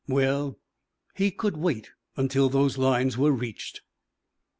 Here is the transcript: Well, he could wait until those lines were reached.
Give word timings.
Well, 0.07 0.57
he 1.13 1.29
could 1.29 1.57
wait 1.57 1.91
until 2.17 2.49
those 2.49 2.75
lines 2.79 3.19
were 3.19 3.31
reached. 3.31 3.81